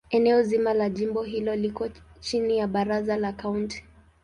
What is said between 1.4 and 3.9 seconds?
liko chini ya Baraza la Kaunti.